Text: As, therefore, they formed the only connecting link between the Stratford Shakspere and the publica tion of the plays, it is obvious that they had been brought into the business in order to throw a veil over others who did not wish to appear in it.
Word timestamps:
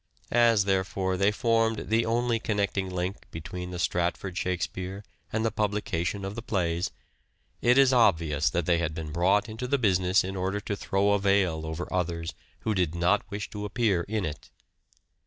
As, 0.31 0.65
therefore, 0.65 1.15
they 1.15 1.29
formed 1.31 1.89
the 1.89 2.07
only 2.07 2.39
connecting 2.39 2.89
link 2.89 3.29
between 3.29 3.69
the 3.69 3.77
Stratford 3.77 4.35
Shakspere 4.35 5.03
and 5.31 5.45
the 5.45 5.51
publica 5.51 6.03
tion 6.03 6.25
of 6.25 6.33
the 6.33 6.41
plays, 6.41 6.89
it 7.61 7.77
is 7.77 7.93
obvious 7.93 8.49
that 8.49 8.65
they 8.65 8.79
had 8.79 8.95
been 8.95 9.11
brought 9.11 9.47
into 9.47 9.67
the 9.67 9.77
business 9.77 10.23
in 10.23 10.35
order 10.35 10.59
to 10.59 10.75
throw 10.75 11.11
a 11.11 11.19
veil 11.19 11.67
over 11.67 11.87
others 11.93 12.33
who 12.61 12.73
did 12.73 12.95
not 12.95 13.29
wish 13.29 13.51
to 13.51 13.63
appear 13.63 14.01
in 14.07 14.25
it. 14.25 14.49